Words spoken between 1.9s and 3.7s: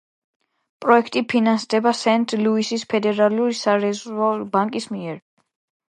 სენტ-ლუისის ფედერალური